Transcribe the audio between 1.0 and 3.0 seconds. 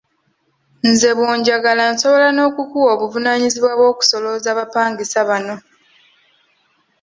bw'onjagala nsobola n'okukuwa